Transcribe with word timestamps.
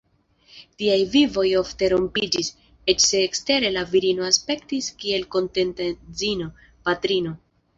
Tiaj 0.81 0.95
vivoj 1.15 1.43
ofte 1.59 1.89
rompiĝis, 1.93 2.49
eĉ 2.93 3.05
se 3.09 3.21
ekstere 3.27 3.71
la 3.77 3.83
virino 3.93 4.27
aspektis 4.31 4.89
kiel 5.05 5.29
kontenta 5.37 5.89
edzino, 5.93 6.53
patrino. 6.91 7.37